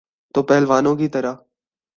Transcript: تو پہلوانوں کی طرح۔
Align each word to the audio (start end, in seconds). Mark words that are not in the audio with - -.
تو 0.35 0.43
پہلوانوں 0.43 0.95
کی 0.95 1.07
طرح۔ 1.07 1.33